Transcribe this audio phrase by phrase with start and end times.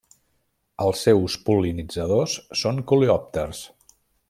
[0.85, 3.63] Els seus pol·linitzadors són coleòpters.